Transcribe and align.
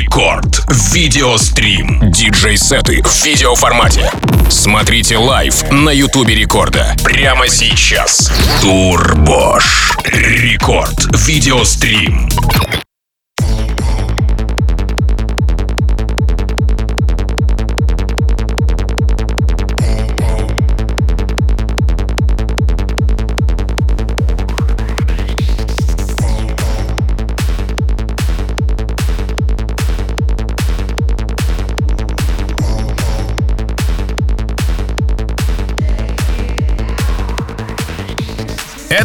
Рекорд. 0.00 0.64
Видеострим. 0.94 2.10
Диджей-сеты 2.10 3.02
в 3.02 3.24
видеоформате. 3.24 4.10
Смотрите 4.48 5.18
live 5.18 5.70
на 5.70 5.90
Ютубе 5.90 6.34
Рекорда. 6.34 6.96
Прямо 7.04 7.48
сейчас. 7.48 8.32
Турбош. 8.62 9.92
Рекорд. 10.04 11.04
Видеострим. 11.26 12.30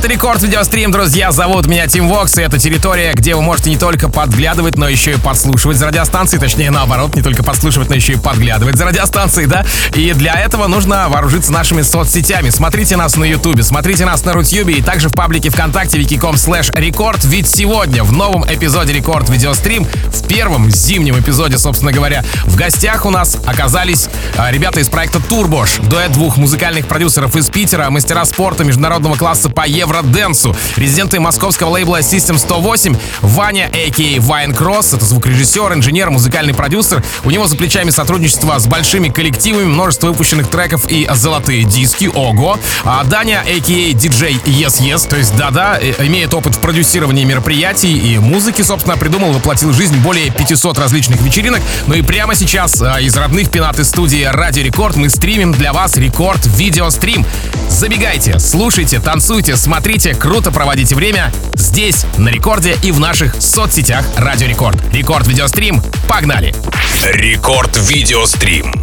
Это 0.05 0.13
Рекорд 0.13 0.43
Видеострим, 0.43 0.91
друзья. 0.91 1.31
Зовут 1.31 1.65
меня 1.65 1.87
Тим 1.87 2.07
Вокс, 2.07 2.37
и 2.37 2.41
это 2.43 2.59
территория, 2.59 3.13
где 3.15 3.33
вы 3.33 3.41
можете 3.41 3.71
не 3.71 3.77
только 3.77 4.07
подглядывать, 4.07 4.77
но 4.77 4.87
еще 4.87 5.13
и 5.13 5.17
подслушивать 5.17 5.77
за 5.77 5.87
радиостанцией. 5.87 6.39
Точнее, 6.39 6.69
наоборот, 6.69 7.15
не 7.15 7.23
только 7.23 7.41
подслушивать, 7.41 7.89
но 7.89 7.95
еще 7.95 8.13
и 8.13 8.15
подглядывать 8.15 8.75
за 8.75 8.85
радиостанцией, 8.85 9.47
да? 9.47 9.65
И 9.95 10.13
для 10.13 10.35
этого 10.39 10.67
нужно 10.67 11.09
вооружиться 11.09 11.51
нашими 11.51 11.81
соцсетями. 11.81 12.51
Смотрите 12.51 12.97
нас 12.97 13.15
на 13.15 13.23
Ютубе, 13.23 13.63
смотрите 13.63 14.05
нас 14.05 14.23
на 14.25 14.33
Рутюбе 14.33 14.75
и 14.75 14.81
также 14.83 15.09
в 15.09 15.15
паблике 15.15 15.49
ВКонтакте 15.49 15.97
vk.com 15.97 16.35
slash 16.35 16.69
рекорд. 16.79 17.23
Ведь 17.23 17.49
сегодня 17.49 18.03
в 18.03 18.11
новом 18.11 18.45
эпизоде 18.45 18.93
Рекорд 18.93 19.27
Видеострим, 19.29 19.85
в 19.85 20.27
первом 20.27 20.69
зимнем 20.69 21.19
эпизоде, 21.19 21.57
собственно 21.57 21.91
говоря, 21.91 22.23
в 22.43 22.55
гостях 22.55 23.07
у 23.07 23.09
нас 23.09 23.37
оказались 23.43 24.07
а, 24.37 24.51
ребята 24.51 24.81
из 24.81 24.87
проекта 24.87 25.19
Турбош. 25.19 25.77
Дуэт 25.77 26.11
двух 26.11 26.37
музыкальных 26.37 26.85
продюсеров 26.85 27.35
из 27.35 27.49
Питера, 27.49 27.89
мастера 27.89 28.23
спорта 28.25 28.63
международного 28.63 29.15
класса 29.15 29.49
по 29.49 29.65
евроденсу. 29.95 30.55
Резиденты 30.75 31.19
московского 31.19 31.69
лейбла 31.69 31.99
System 31.99 32.37
108 32.37 32.95
Ваня, 33.21 33.69
а.к.а. 33.71 34.21
Вайн 34.21 34.53
Кросс, 34.53 34.93
это 34.93 35.05
звукорежиссер, 35.05 35.73
инженер, 35.73 36.09
музыкальный 36.09 36.53
продюсер. 36.53 37.03
У 37.23 37.31
него 37.31 37.47
за 37.47 37.55
плечами 37.55 37.89
сотрудничество 37.89 38.57
с 38.57 38.67
большими 38.67 39.09
коллективами, 39.09 39.65
множество 39.65 40.07
выпущенных 40.07 40.49
треков 40.49 40.89
и 40.89 41.07
золотые 41.13 41.63
диски, 41.63 42.09
ого. 42.13 42.59
А 42.83 43.03
Даня, 43.03 43.41
а.к.а. 43.45 43.93
диджей 43.93 44.39
Yes 44.45 44.81
Yes, 44.81 45.07
то 45.07 45.17
есть 45.17 45.35
да-да, 45.35 45.79
э, 45.79 45.93
имеет 46.05 46.33
опыт 46.33 46.55
в 46.55 46.59
продюсировании 46.59 47.23
мероприятий 47.23 47.97
и 47.97 48.17
музыки, 48.17 48.61
собственно, 48.61 48.97
придумал, 48.97 49.31
воплотил 49.31 49.71
жизнь 49.73 49.97
более 49.99 50.31
500 50.31 50.77
различных 50.79 51.21
вечеринок. 51.21 51.61
Ну 51.87 51.95
и 51.95 52.01
прямо 52.01 52.35
сейчас 52.35 52.81
а, 52.81 52.99
из 52.99 53.15
родных 53.15 53.49
пенат 53.49 53.75
студии 53.85 54.23
Радио 54.23 54.63
Рекорд 54.63 54.95
мы 54.95 55.09
стримим 55.09 55.51
для 55.51 55.73
вас 55.73 55.97
рекорд 55.97 56.45
видеострим. 56.45 57.25
Забегайте, 57.69 58.39
слушайте, 58.39 58.99
танцуйте, 58.99 59.57
смотрите, 59.57 59.84
круто 60.19 60.51
проводите 60.51 60.95
время 60.95 61.31
здесь, 61.53 62.07
на 62.17 62.29
рекорде 62.29 62.75
и 62.81 62.91
в 62.91 62.99
наших 62.99 63.39
соцсетях 63.39 64.03
Радио 64.17 64.47
Рекорд. 64.47 64.77
Рекорд 64.91 65.27
видеострим, 65.27 65.79
погнали! 66.09 66.55
Рекорд. 67.03 67.77
Видеострим. 67.87 68.73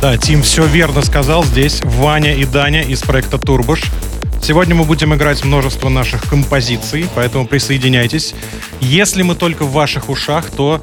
Да, 0.00 0.16
Тим 0.16 0.42
все 0.42 0.64
верно 0.64 1.02
сказал. 1.02 1.42
Здесь 1.42 1.80
Ваня 1.82 2.36
и 2.36 2.44
Даня 2.44 2.82
из 2.82 3.00
проекта 3.00 3.36
Турбош. 3.36 3.82
Сегодня 4.40 4.76
мы 4.76 4.84
будем 4.84 5.12
играть 5.12 5.44
множество 5.44 5.88
наших 5.88 6.22
композиций, 6.28 7.08
поэтому 7.16 7.44
присоединяйтесь. 7.44 8.32
Если 8.78 9.22
мы 9.22 9.34
только 9.34 9.64
в 9.64 9.72
ваших 9.72 10.08
ушах, 10.08 10.50
то 10.50 10.80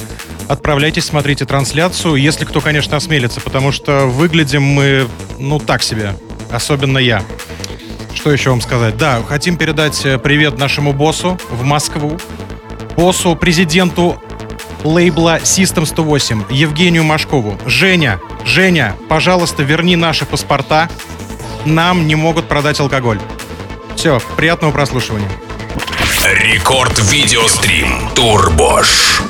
отправляйтесь, 0.49 1.05
смотрите 1.05 1.45
трансляцию, 1.45 2.15
если 2.15 2.43
кто, 2.43 2.59
конечно, 2.59 2.97
осмелится, 2.97 3.39
потому 3.39 3.71
что 3.71 4.07
выглядим 4.07 4.63
мы, 4.63 5.07
ну, 5.39 5.59
так 5.59 5.81
себе, 5.81 6.17
особенно 6.51 6.97
я. 6.97 7.23
Что 8.13 8.31
еще 8.31 8.49
вам 8.49 8.61
сказать? 8.61 8.97
Да, 8.97 9.21
хотим 9.27 9.57
передать 9.57 10.05
э, 10.05 10.17
привет 10.17 10.57
нашему 10.57 10.93
боссу 10.93 11.39
в 11.49 11.63
Москву, 11.63 12.19
боссу, 12.95 13.35
президенту 13.35 14.21
лейбла 14.83 15.39
System 15.39 15.85
108, 15.85 16.43
Евгению 16.49 17.03
Машкову. 17.03 17.57
Женя, 17.65 18.19
Женя, 18.45 18.95
пожалуйста, 19.09 19.63
верни 19.63 19.95
наши 19.95 20.25
паспорта. 20.25 20.89
Нам 21.65 22.07
не 22.07 22.15
могут 22.15 22.47
продать 22.47 22.79
алкоголь. 22.79 23.19
Все, 23.95 24.19
приятного 24.35 24.71
прослушивания. 24.71 25.29
Рекорд. 26.23 26.99
Видеострим. 27.11 28.09
Турбош. 28.15 29.21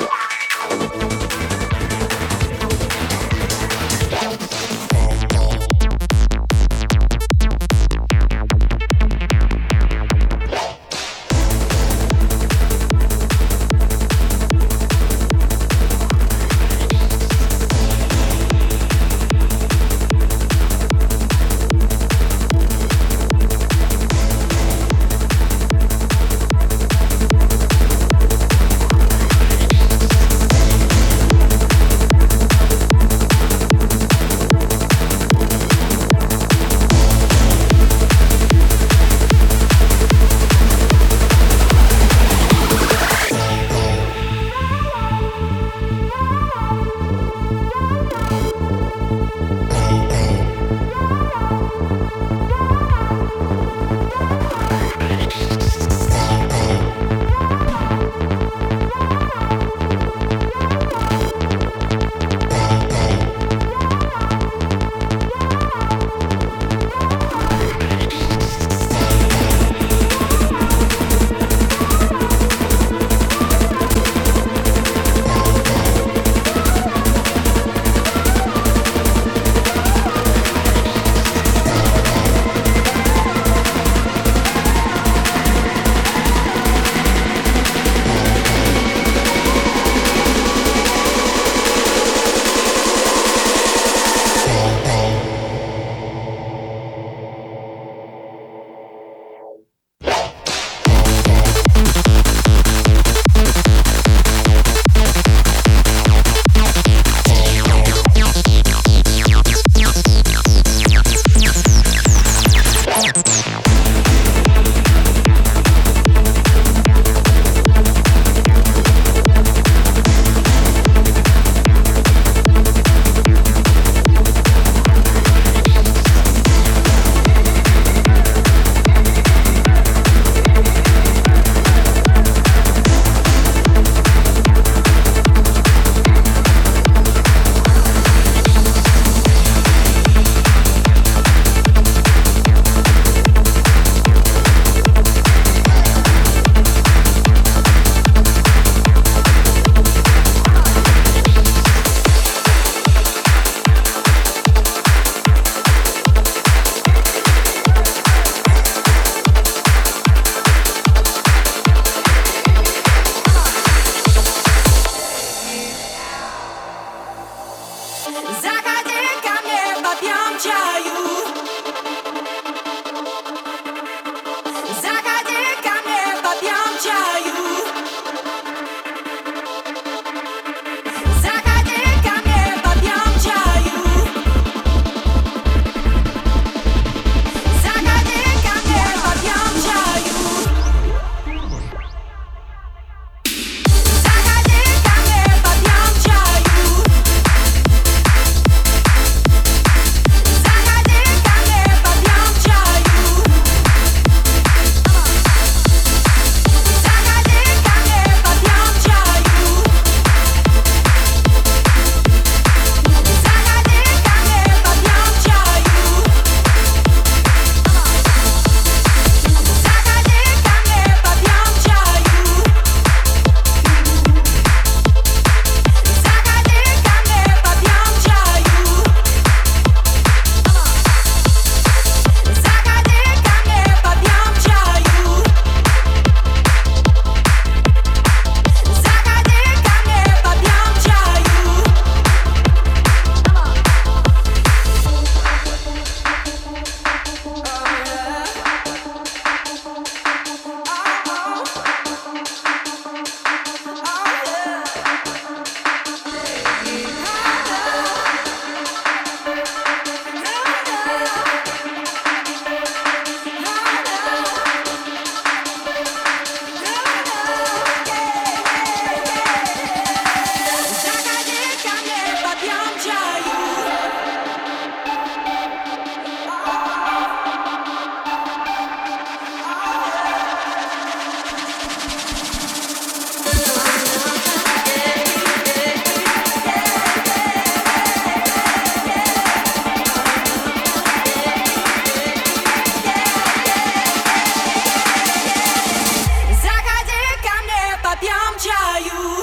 you. 298.84 299.21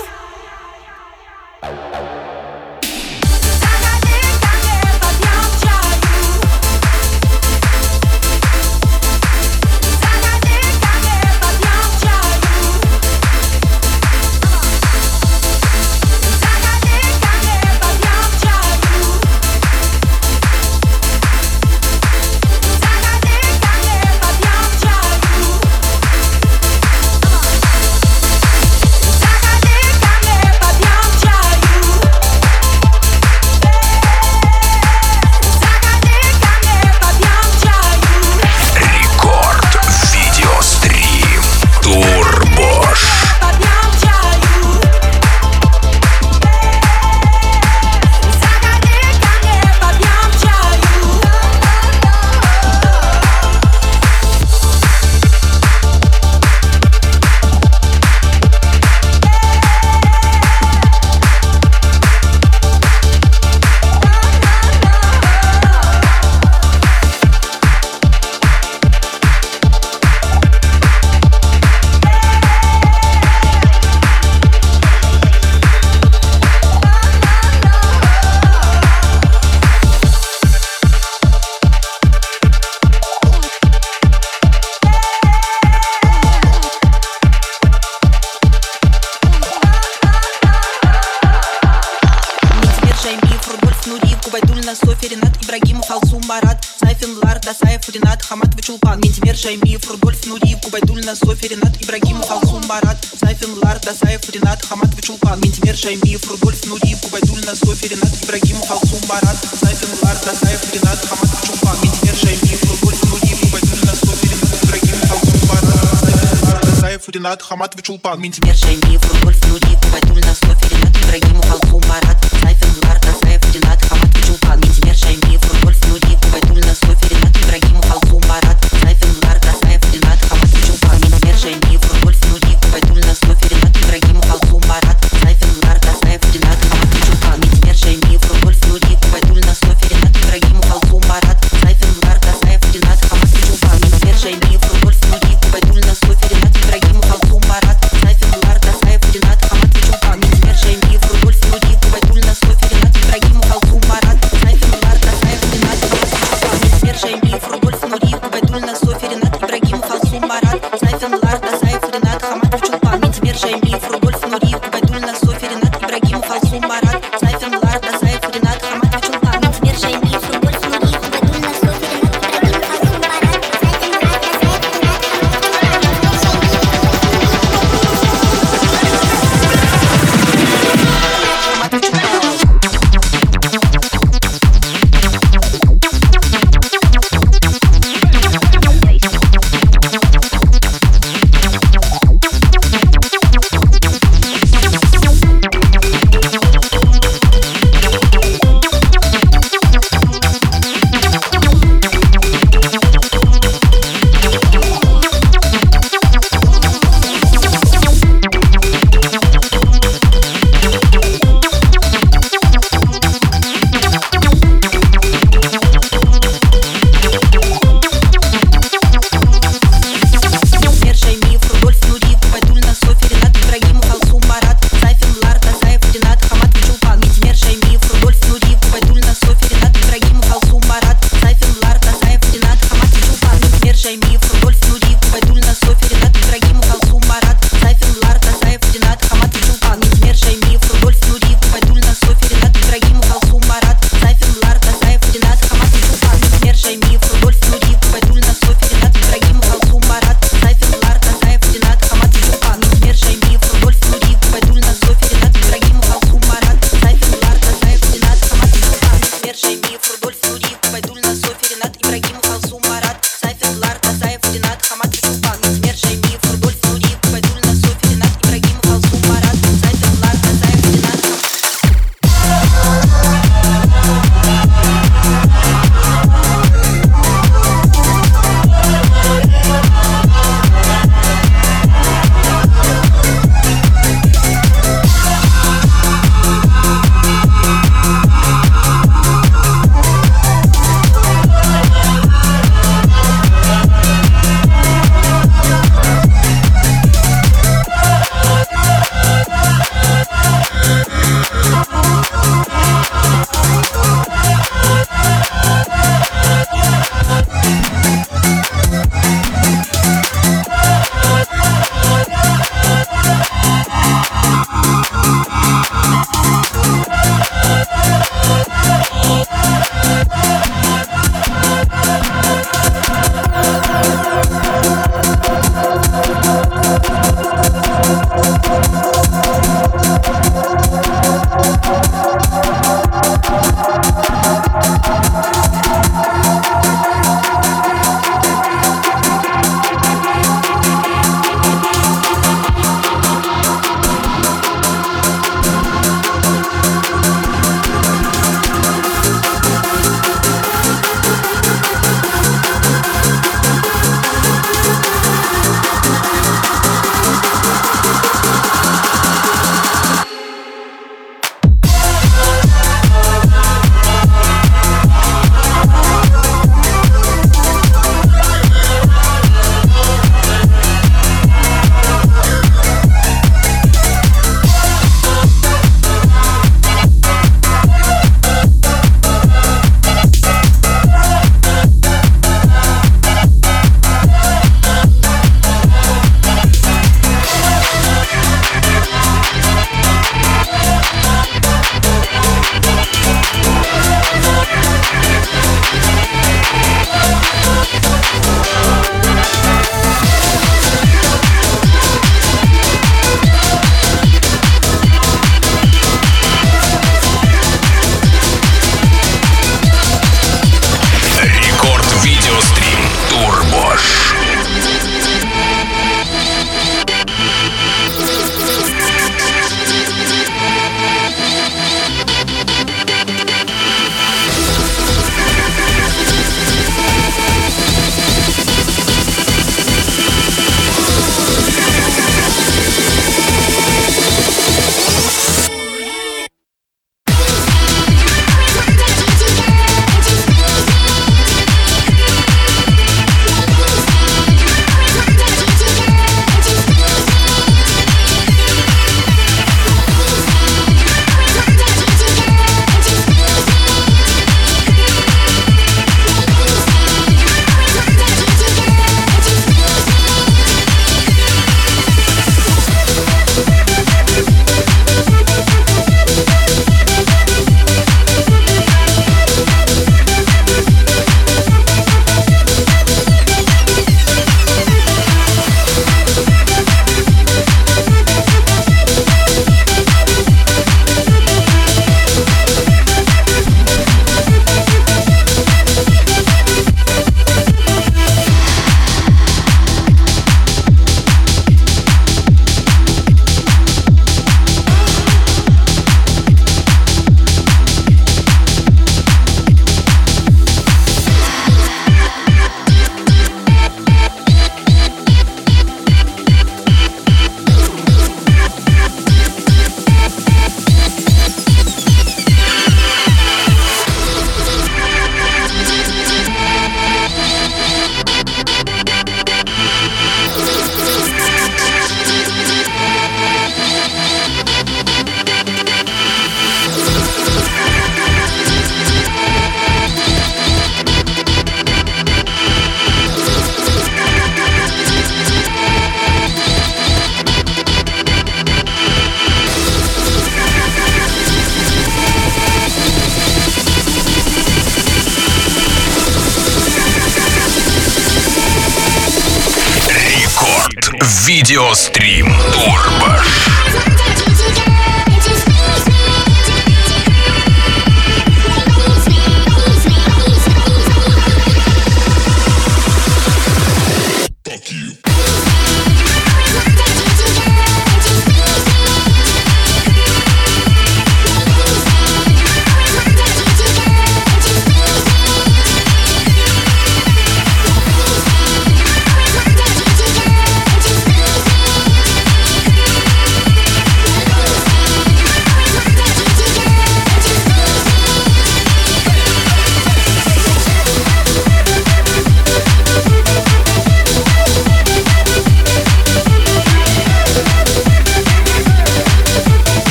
Ренат 117.20 117.42
Хаматович 117.42 117.90
Улпан. 117.90 118.22
Минтимер 118.22 118.56
Шалиев, 118.56 119.04
Рудольф 119.12 119.46
Нуриев, 119.48 119.80
Батуль 119.92 120.22
Наслов, 120.22 120.58
Ренат 120.72 120.96
Ибрагимов, 121.04 121.52
Алху 121.52 121.82
Марат, 121.90 122.18
Сайфин 122.42 122.74
Бар, 122.82 122.98
Насаев, 123.04 123.44
Ренат 123.54 123.82
Хаматович 123.84 124.30
Улпан. 124.30 124.60
Минтимер 124.62 124.96
Шалиев, 124.96 125.44
Рудольф 125.54 125.86
Нуриев, 125.90 126.20
Батуль 126.32 126.66
Наслов, 126.66 127.12
Ренат 127.12 127.36
Ибрагимов, 127.36 127.92
Алху 127.92 128.22
Марат, 128.26 128.69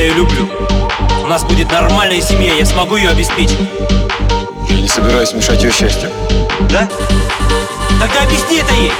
Я 0.00 0.06
ее 0.06 0.14
люблю. 0.14 0.48
У 1.22 1.26
нас 1.26 1.44
будет 1.44 1.70
нормальная 1.70 2.22
семья, 2.22 2.54
я 2.54 2.64
смогу 2.64 2.96
ее 2.96 3.10
обеспечить. 3.10 3.58
Я 4.66 4.80
не 4.80 4.88
собираюсь 4.88 5.34
мешать 5.34 5.62
ее 5.62 5.70
счастью. 5.70 6.08
Да? 6.70 6.88
Тогда 8.00 8.22
объясни 8.22 8.60
это 8.60 8.72
ей. 8.72 8.92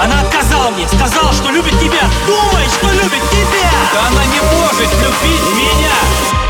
Она 0.00 0.20
отказала 0.20 0.70
мне, 0.70 0.86
сказала, 0.86 1.32
что 1.32 1.50
любит 1.50 1.72
тебя. 1.80 2.02
Думает, 2.28 2.70
что 2.70 2.86
любит 2.92 3.22
тебя. 3.32 3.72
Да 3.92 4.06
она 4.06 4.24
не 4.26 4.40
может 4.54 4.88
любить 5.00 5.42
меня. 5.56 6.41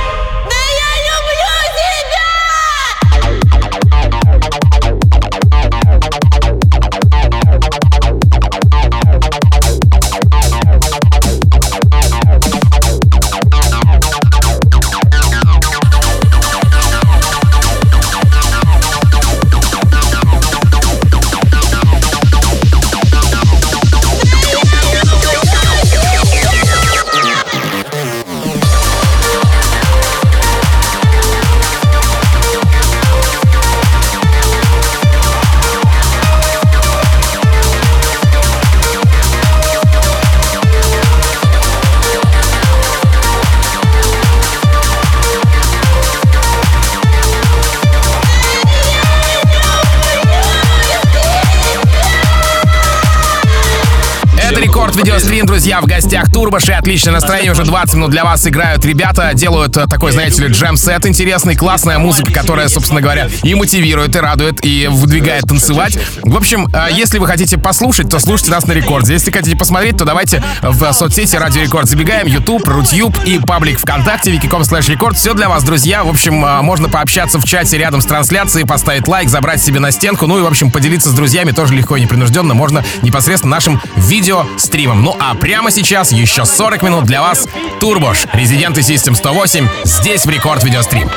Рекорд 54.93 55.07
видеострим, 55.07 55.47
друзья, 55.47 55.81
в 55.81 55.87
гостях 55.87 56.31
Турбоши. 56.31 56.73
Отличное 56.73 57.15
настроение, 57.15 57.53
уже 57.53 57.65
20 57.65 57.95
минут 57.95 58.11
для 58.11 58.25
вас 58.25 58.47
играют 58.47 58.85
ребята. 58.85 59.31
Делают 59.33 59.77
э, 59.77 59.87
такой, 59.87 60.13
знаете 60.13 60.43
ли, 60.43 60.49
джем-сет 60.49 61.07
интересный, 61.07 61.57
классная 61.57 61.99
музыка, 61.99 62.33
которая, 62.33 62.69
собственно 62.69 63.01
говоря, 63.01 63.29
и 63.43 63.55
мотивирует, 63.55 64.15
и 64.15 64.19
радует, 64.19 64.65
и 64.65 64.89
выдвигает 64.91 65.45
танцевать. 65.45 65.99
В 66.23 66.37
общем, 66.37 66.67
э, 66.75 66.89
если 66.93 67.19
вы 67.19 67.27
хотите 67.27 67.57
послушать, 67.59 68.11
то 68.11 68.19
слушайте 68.19 68.51
нас 68.51 68.67
на 68.67 68.73
рекорде. 68.73 69.15
Если 69.15 69.31
хотите 69.31 69.57
посмотреть, 69.57 69.97
то 69.97 70.05
давайте 70.05 70.43
в 70.61 70.93
соцсети 70.93 71.37
Радио 71.37 71.63
Рекорд 71.63 71.89
забегаем, 71.89 72.27
YouTube, 72.27 72.67
Рутюб 72.67 73.17
и 73.25 73.39
паблик 73.39 73.79
ВКонтакте, 73.79 74.31
vk.com 74.31 74.63
slash 74.63 74.91
рекорд. 74.91 75.17
Все 75.17 75.33
для 75.33 75.49
вас, 75.49 75.65
друзья. 75.65 76.05
В 76.05 76.09
общем, 76.11 76.45
э, 76.45 76.61
можно 76.61 76.89
пообщаться 76.89 77.39
в 77.39 77.45
чате 77.45 77.79
рядом 77.79 78.03
с 78.03 78.07
трансляцией, 78.07 78.67
поставить 78.67 79.09
лайк, 79.09 79.31
забрать 79.31 79.63
себе 79.63 79.81
на 79.81 79.91
стенку, 79.91 80.27
ну 80.27 80.39
и, 80.39 80.43
в 80.43 80.47
общем, 80.47 80.71
поделиться 80.71 81.09
с 81.09 81.15
друзьями 81.15 81.53
тоже 81.53 81.75
легко 81.75 81.97
и 81.97 82.01
непринужденно. 82.03 82.53
Можно 82.53 82.85
непосредственно 83.03 83.57
нашим 83.57 83.81
видеостримом. 83.97 84.82
Ну 84.91 85.17
а 85.21 85.35
прямо 85.35 85.71
сейчас 85.71 86.11
еще 86.11 86.45
40 86.45 86.83
минут 86.83 87.05
для 87.05 87.21
вас 87.23 87.47
Турбош, 87.79 88.27
Резиденты 88.33 88.81
System 88.81 89.15
108, 89.15 89.69
здесь 89.85 90.27
в 90.27 90.31
Рекорд 90.31 90.65
Видеострим. 90.65 91.09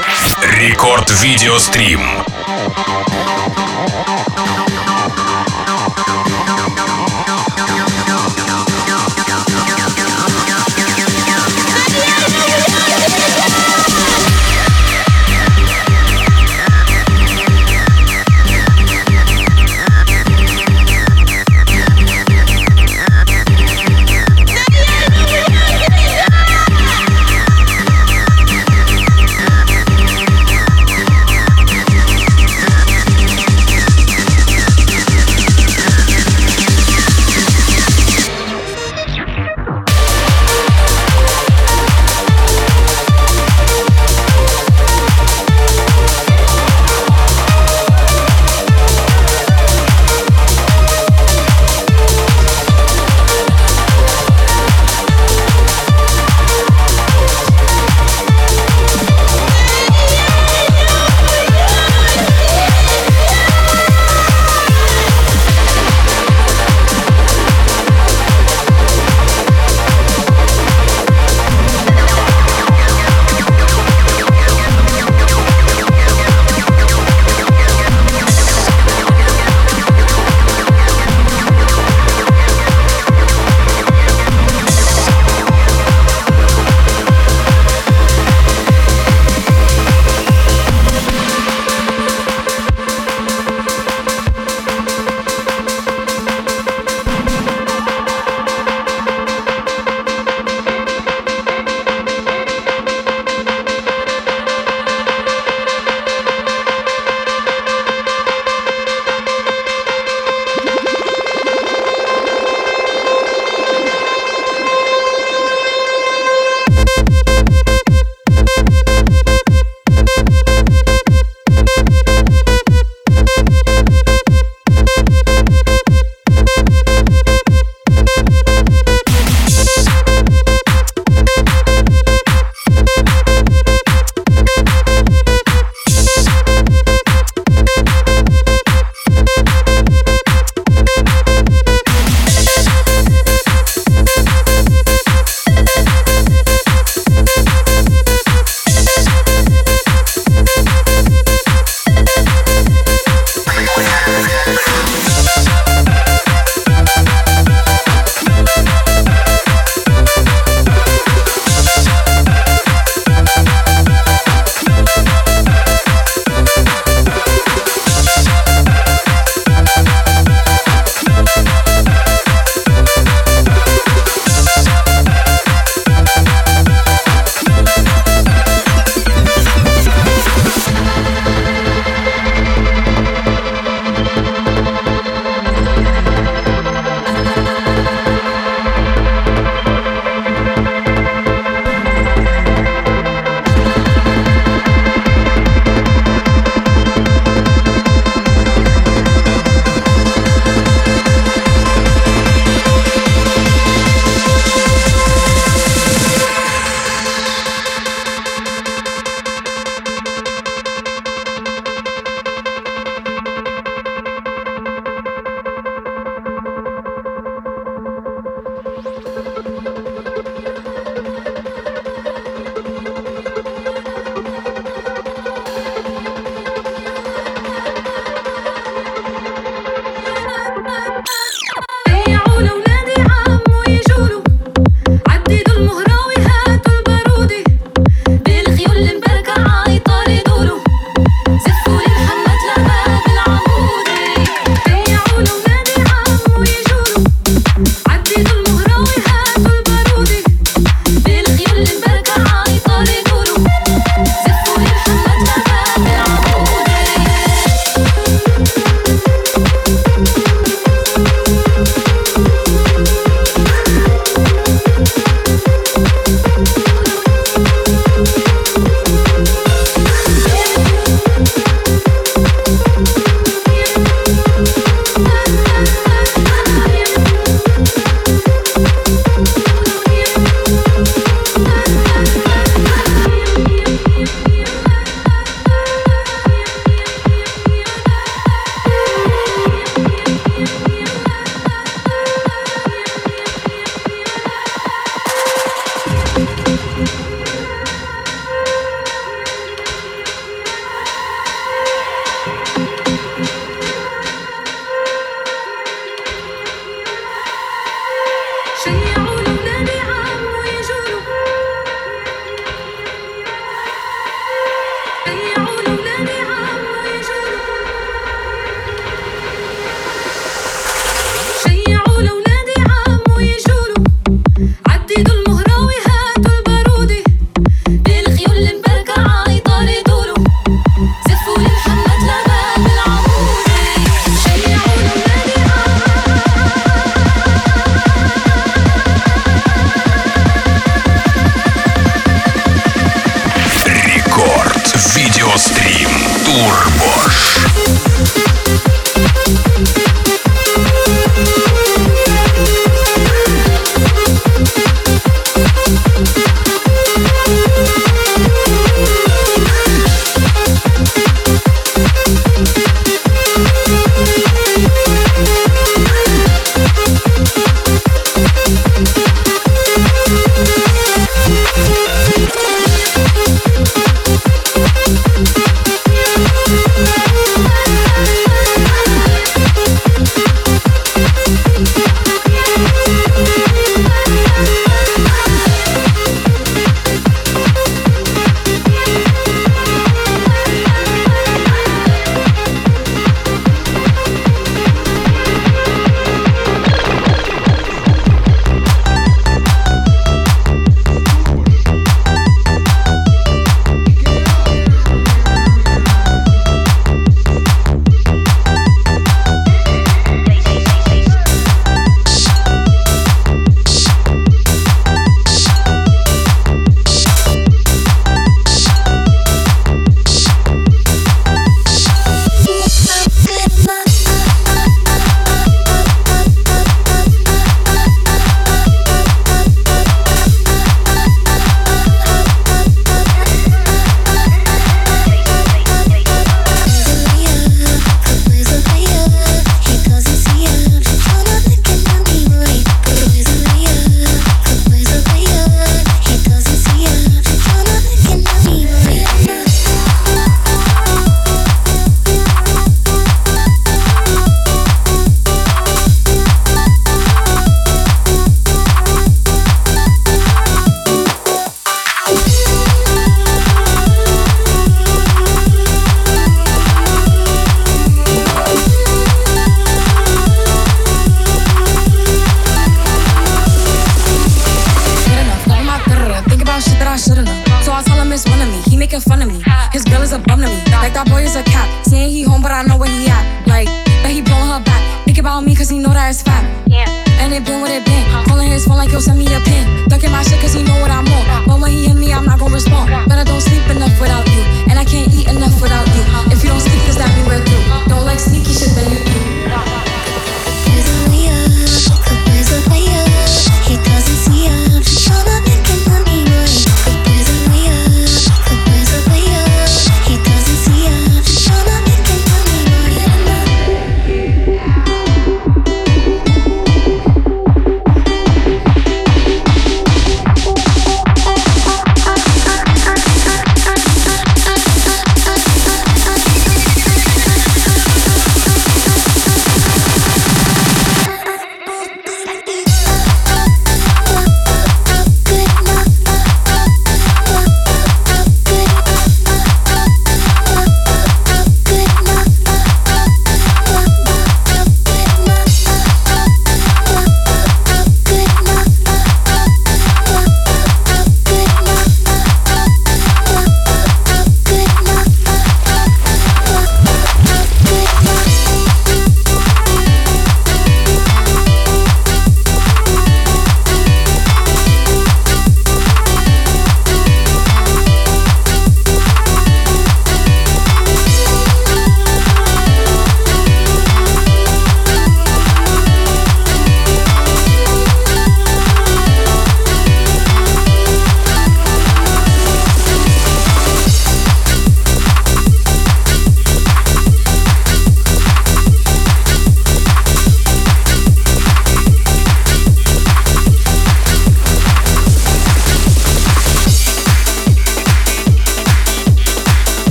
Рекорд 0.60 1.10
Видеострим. 1.22 2.02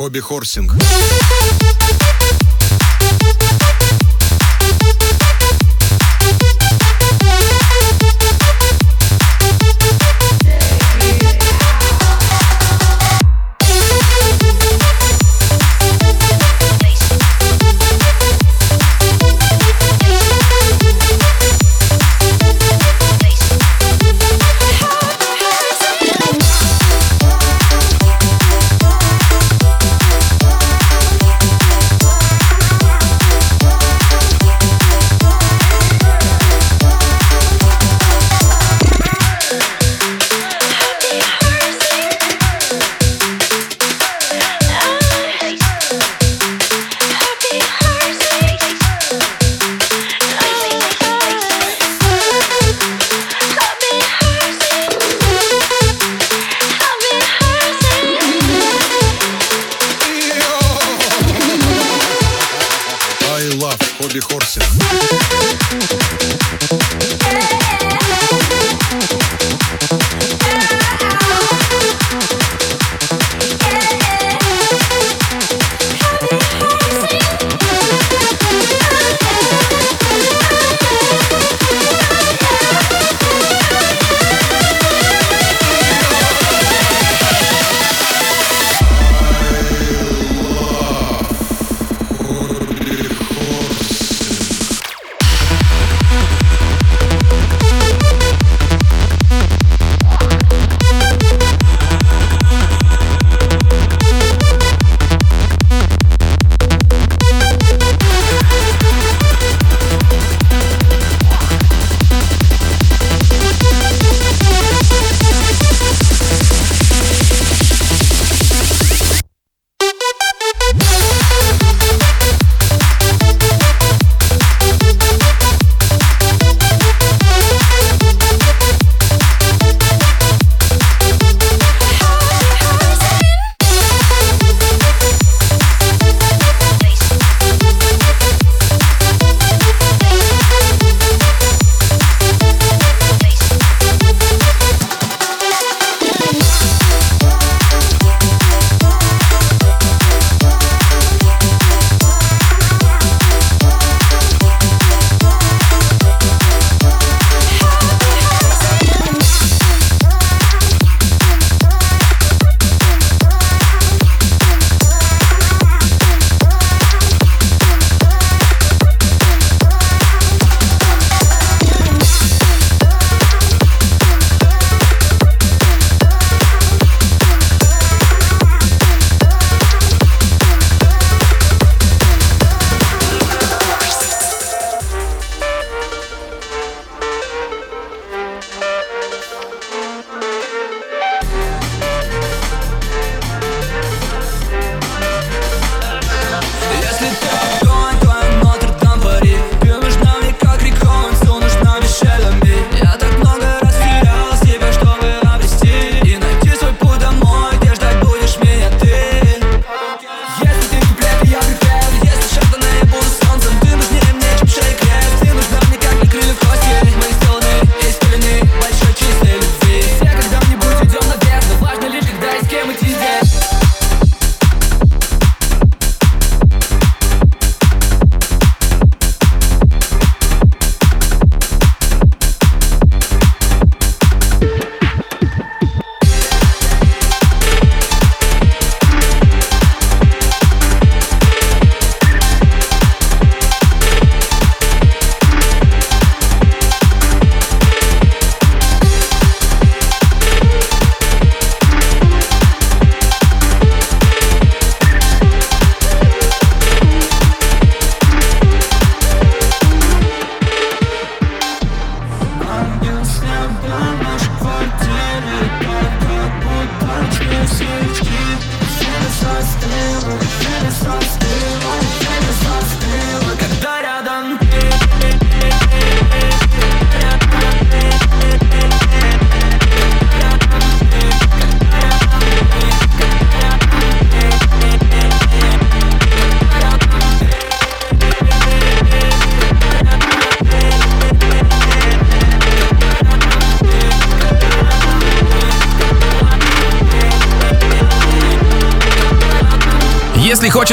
Хобби 0.00 0.20
хорсинг. 0.20 0.72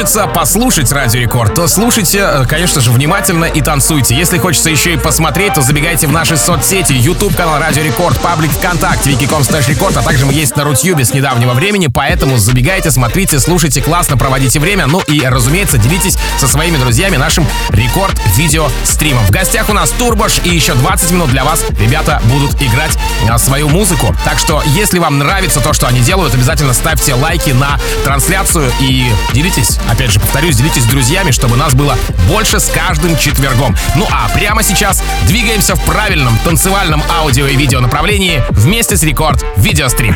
Хочется 0.08 0.26
послушать 0.26 0.90
Радио 0.90 1.20
Рекорд, 1.20 1.54
то 1.54 1.68
слушайте, 1.68 2.20
э, 2.20 2.46
конечно 2.46 2.80
же, 2.80 2.90
внимательно 2.92 3.44
и 3.44 3.60
танцуйте. 3.60 4.14
Если 4.14 4.38
хочется 4.38 4.70
еще 4.70 4.94
и 4.94 4.96
посмотреть, 4.96 5.52
то 5.52 5.60
забегайте 5.60 6.06
в 6.06 6.12
наши 6.12 6.38
соцсети. 6.38 6.94
YouTube 6.94 7.36
канал 7.36 7.58
Радио 7.58 7.82
Рекорд, 7.82 8.18
паблик 8.20 8.50
ВКонтакте, 8.52 9.10
vk.com 9.10 9.44
slash 9.44 9.68
Рекорд, 9.68 9.98
а 9.98 10.02
также 10.02 10.24
мы 10.24 10.32
есть 10.32 10.56
на 10.56 10.64
Рутюбе 10.64 11.04
с 11.04 11.12
недавнего 11.12 11.52
времени, 11.52 11.88
поэтому 11.88 12.38
забегайте, 12.38 12.90
смотрите, 12.90 13.38
слушайте, 13.38 13.82
классно 13.82 14.16
проводите 14.16 14.58
время. 14.60 14.86
Ну 14.86 15.02
и, 15.08 15.20
разумеется, 15.20 15.76
делитесь 15.76 16.16
со 16.38 16.48
своими 16.48 16.78
друзьями 16.78 17.18
нашим 17.18 17.46
Рекорд 17.68 18.18
видео 18.34 18.68
стримом. 18.84 19.26
В 19.26 19.30
гостях 19.30 19.68
у 19.68 19.74
нас 19.74 19.90
Турбош 19.90 20.40
и 20.42 20.48
еще 20.48 20.72
20 20.72 21.10
минут 21.10 21.28
для 21.28 21.44
вас 21.44 21.62
ребята 21.78 22.22
будут 22.24 22.54
играть 22.62 22.96
а, 23.28 23.36
свою 23.36 23.68
музыку. 23.68 24.16
Так 24.24 24.38
что, 24.38 24.62
если 24.68 25.00
вам 25.00 25.18
нравится 25.18 25.60
то, 25.60 25.74
что 25.74 25.86
они 25.86 26.00
делают, 26.00 26.32
обязательно 26.32 26.72
ставьте 26.72 27.12
лайки 27.12 27.50
на 27.50 27.78
трансляцию 28.04 28.72
и 28.80 29.04
делитесь, 29.34 29.78
опять 29.98 30.12
же, 30.12 30.20
повторюсь, 30.20 30.54
делитесь 30.54 30.84
с 30.84 30.86
друзьями, 30.86 31.32
чтобы 31.32 31.56
нас 31.56 31.74
было 31.74 31.98
больше 32.28 32.60
с 32.60 32.68
каждым 32.68 33.16
четвергом. 33.18 33.76
Ну 33.96 34.06
а 34.12 34.28
прямо 34.28 34.62
сейчас 34.62 35.02
двигаемся 35.26 35.74
в 35.74 35.84
правильном 35.84 36.38
танцевальном 36.44 37.02
аудио 37.10 37.48
и 37.48 37.56
видео 37.56 37.80
направлении 37.80 38.40
вместе 38.50 38.96
с 38.96 39.02
Рекорд 39.02 39.44
Видеострим. 39.56 40.14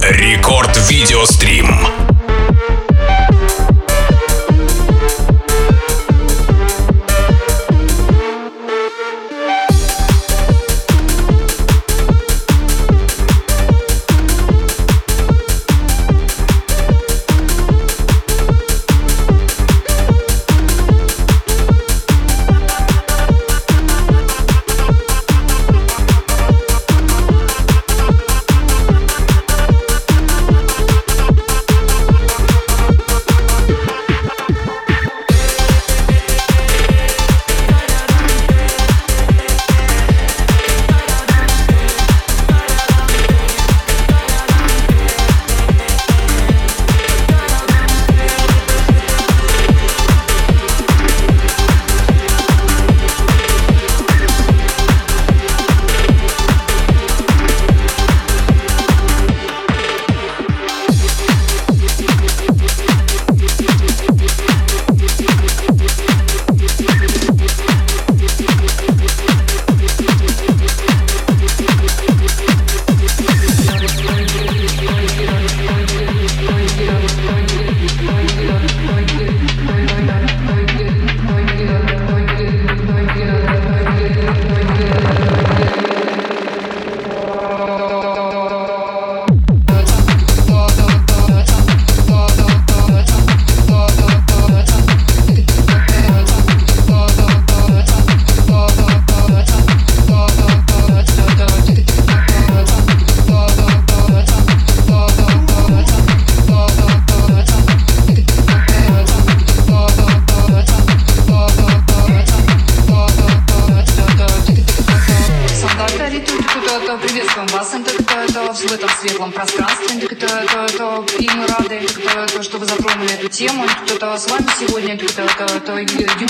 Рекорд 0.00 0.78
Видеострим. 0.88 2.17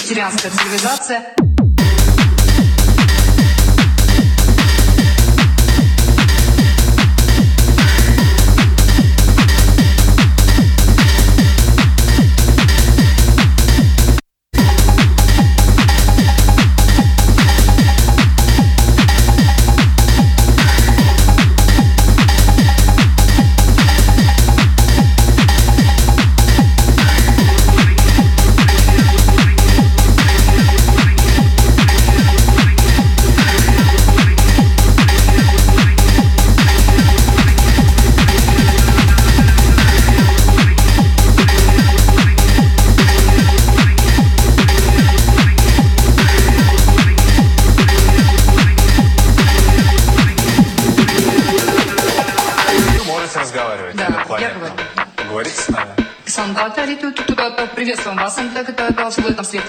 Юпитерианская 0.09 0.51
цивилизация. 0.51 1.38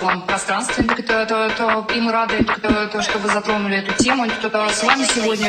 Этом 0.09 0.21
пространстве. 0.21 0.85
И 1.95 2.01
мы 2.01 2.11
рады, 2.11 2.45
что 3.01 3.19
вы 3.19 3.29
затронули 3.31 3.77
эту 3.77 3.93
тему. 4.03 4.25
С 4.27 4.83
вами 4.83 5.05
сегодня 5.13 5.47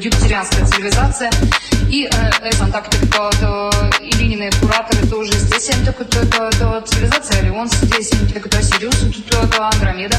юпитерианская 0.00 0.66
цивилизация. 0.66 1.30
И 1.88 2.08
так, 2.72 2.88
Ильинины 4.00 4.50
кураторы 4.60 5.06
тоже 5.06 5.32
здесь. 5.32 5.66
Цивилизация 5.66 7.40
Альонс 7.40 7.72
здесь. 7.74 8.10
Сириус, 8.10 8.96
Андромеда. 9.58 10.16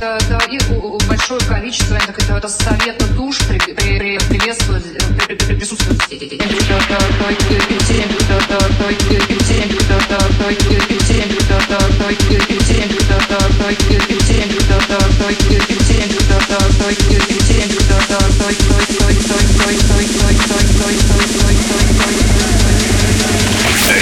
И 0.00 0.58
большое 1.06 1.38
количество 1.40 1.98
совета 2.48 3.06
душ 3.08 3.36
приветствует, 3.46 4.82
присутствует 5.46 6.02
здесь. 6.06 6.40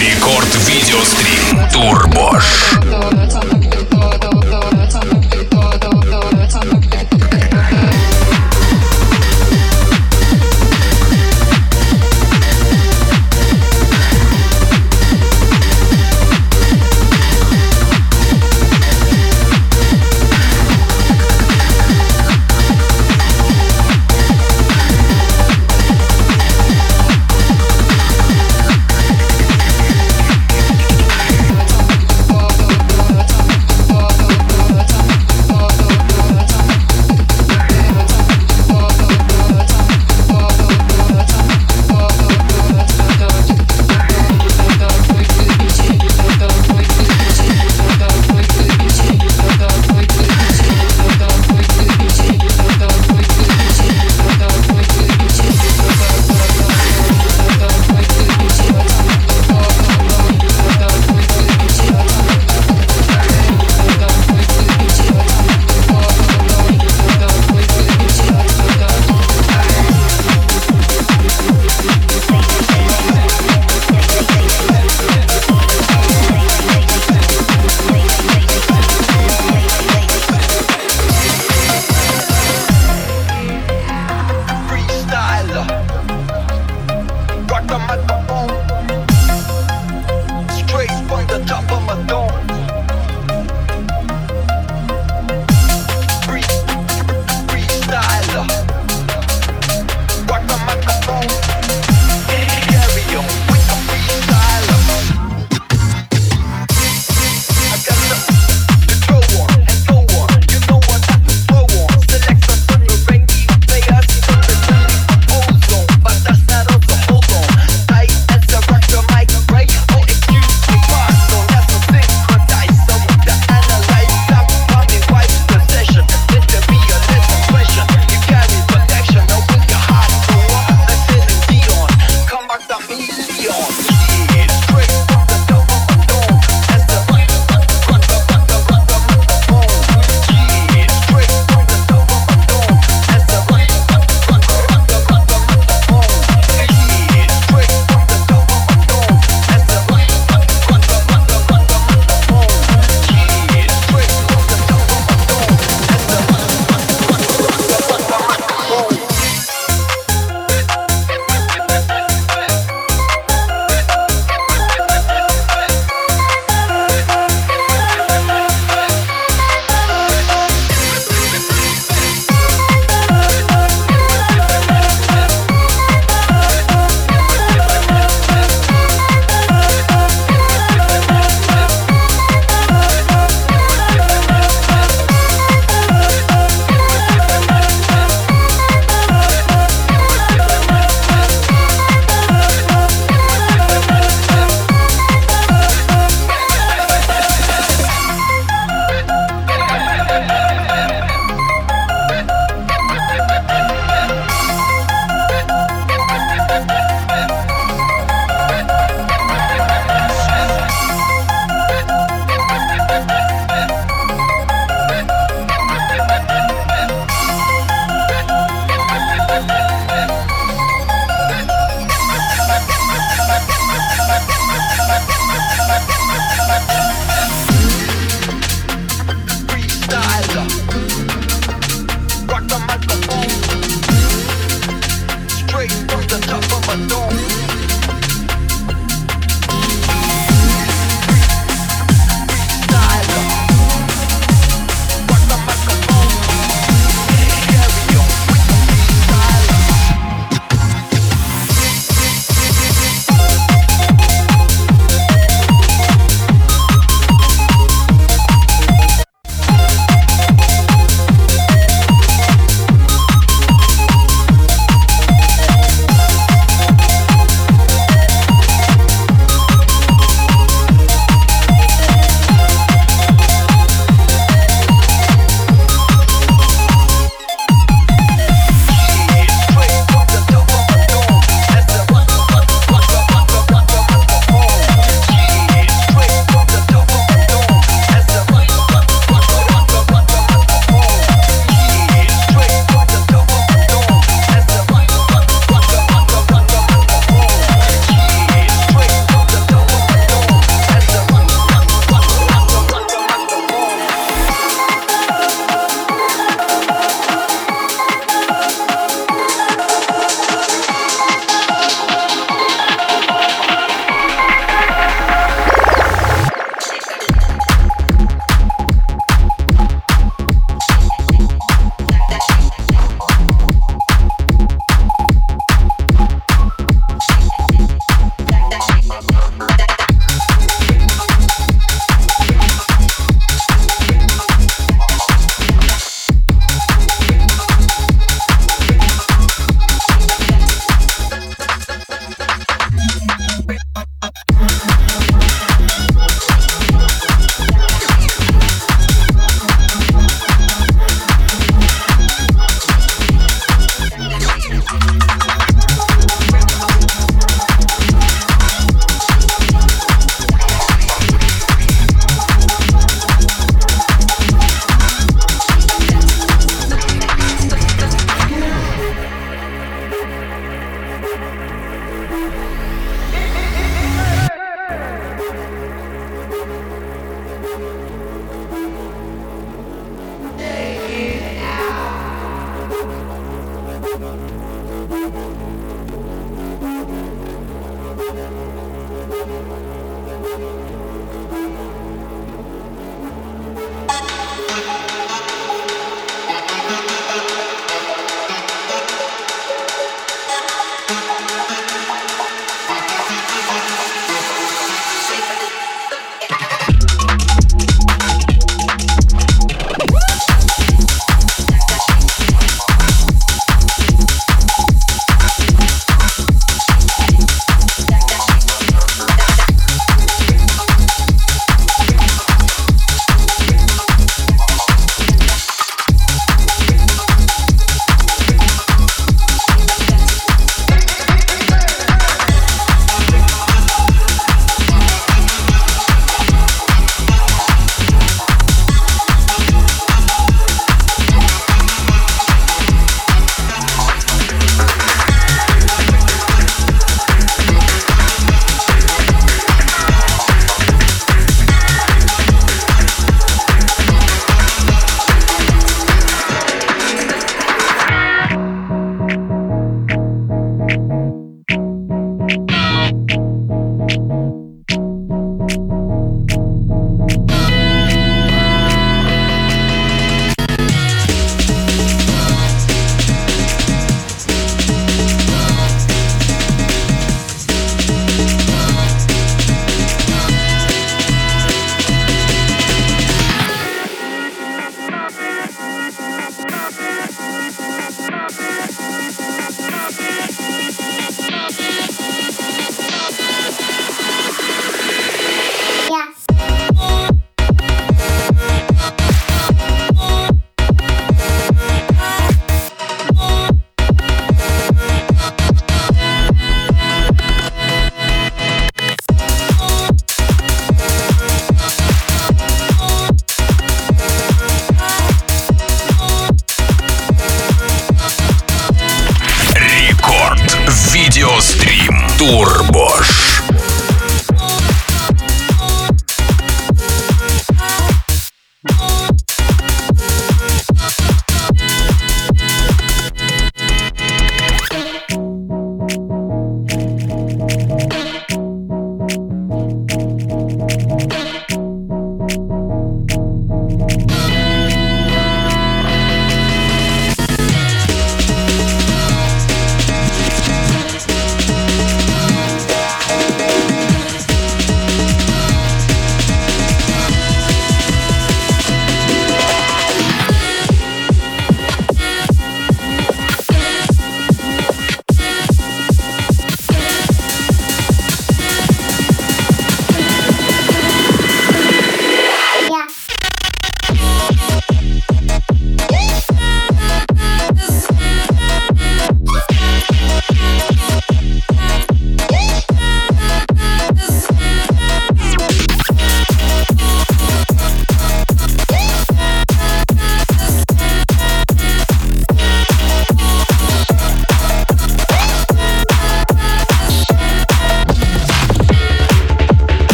Рекорд 0.00 0.48
видеострим 0.68 1.68
Турбош. 1.70 2.44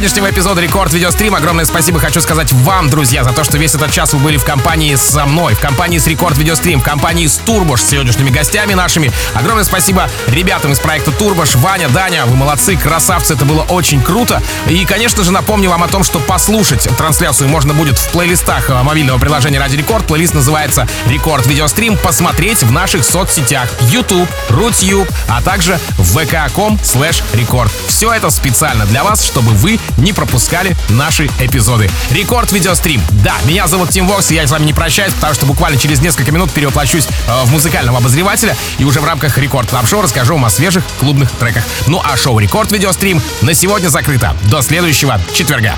Сегодняшнего 0.00 0.30
эпизода 0.30 0.62
Рекорд 0.62 0.94
Видеострим 0.94 1.34
огромное 1.34 1.66
спасибо 1.66 1.98
хочу 1.98 2.22
сказать 2.22 2.52
вам, 2.52 2.88
друзья, 2.88 3.22
за 3.22 3.32
то, 3.32 3.44
что 3.44 3.58
весь 3.58 3.74
этот 3.74 3.92
час 3.92 4.14
вы 4.14 4.18
были 4.18 4.38
в 4.38 4.46
компании 4.46 4.94
со 4.94 5.26
мной, 5.26 5.52
в 5.52 5.60
компании 5.60 5.98
с 5.98 6.06
Рекорд 6.06 6.38
Видеострим, 6.38 6.80
в 6.80 6.82
компании 6.82 7.26
с 7.26 7.36
Турбош, 7.36 7.82
с 7.82 7.90
сегодняшними 7.90 8.30
гостями 8.30 8.72
нашими. 8.72 9.12
Огромное 9.34 9.64
спасибо 9.64 10.08
ребятам 10.26 10.72
из 10.72 10.80
проекта 10.80 11.12
Турбош, 11.12 11.54
Ваня, 11.56 11.90
Даня, 11.90 12.24
вы 12.24 12.34
молодцы, 12.34 12.78
красавцы, 12.78 13.34
это 13.34 13.44
было 13.44 13.60
очень 13.64 14.00
круто. 14.00 14.42
И, 14.70 14.86
конечно 14.86 15.22
же, 15.22 15.32
напомню 15.32 15.68
вам 15.68 15.82
о 15.82 15.88
том, 15.88 16.02
что 16.02 16.18
послушать 16.18 16.88
трансляцию 16.96 17.50
можно 17.50 17.74
будет 17.74 17.98
в 17.98 18.08
плейлистах 18.08 18.70
э, 18.70 18.82
мобильного 18.82 19.18
приложения 19.18 19.58
Радио 19.58 19.76
Рекорд. 19.76 20.06
Плейлист 20.06 20.32
называется 20.32 20.88
Рекорд 21.08 21.44
Видеострим. 21.44 21.98
Посмотреть 21.98 22.62
в 22.62 22.72
наших 22.72 23.04
соцсетях 23.04 23.68
YouTube, 23.90 24.30
Рутюб, 24.48 25.06
а 25.28 25.42
также 25.42 25.78
vk.com 25.98 26.76
slash 26.76 27.22
рекорд. 27.34 27.70
Все 27.86 28.14
это 28.14 28.30
специально 28.30 28.86
для 28.86 29.04
вас, 29.04 29.22
чтобы 29.22 29.50
вы 29.50 29.78
не 29.96 30.12
пропускали 30.12 30.76
наши 30.88 31.26
эпизоды. 31.40 31.90
Рекорд 32.10 32.52
Видеострим. 32.52 33.02
Да, 33.10 33.36
меня 33.44 33.66
зовут 33.66 33.90
Тим 33.90 34.06
Вокс, 34.06 34.30
и 34.30 34.34
я 34.34 34.46
с 34.46 34.50
вами 34.50 34.64
не 34.64 34.72
прощаюсь, 34.72 35.12
потому 35.14 35.34
что 35.34 35.46
буквально 35.46 35.78
через 35.78 36.00
несколько 36.00 36.32
минут 36.32 36.50
перевоплощусь 36.50 37.06
э, 37.06 37.44
в 37.44 37.52
музыкального 37.52 37.98
обозревателя 37.98 38.56
и 38.78 38.84
уже 38.84 39.00
в 39.00 39.04
рамках 39.04 39.38
Record 39.38 39.68
Club 39.70 39.88
Show 39.88 40.02
расскажу 40.02 40.34
вам 40.34 40.44
о 40.44 40.50
свежих 40.50 40.84
клубных 40.98 41.30
треках. 41.32 41.64
Ну 41.86 42.00
а 42.04 42.16
шоу 42.16 42.38
Рекорд 42.38 42.72
Видеострим 42.72 43.22
на 43.42 43.54
сегодня 43.54 43.88
закрыто. 43.88 44.36
До 44.50 44.62
следующего 44.62 45.20
четверга. 45.34 45.76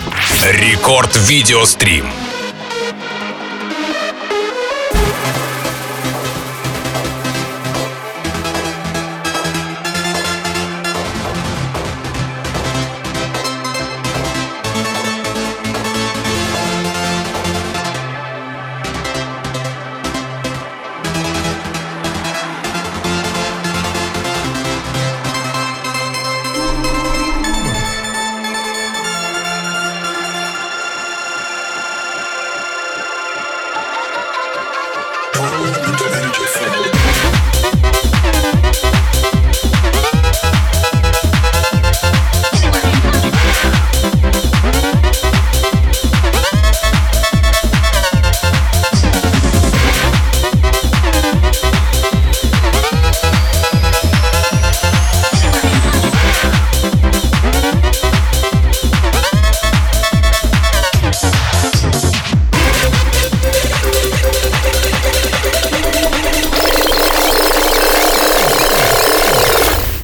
Рекорд 0.50 1.16
Видеострим. 1.28 2.31